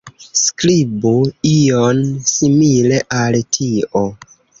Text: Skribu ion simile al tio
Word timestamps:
Skribu 0.43 1.09
ion 1.81 2.01
simile 2.31 3.03
al 3.19 3.37
tio 3.59 4.03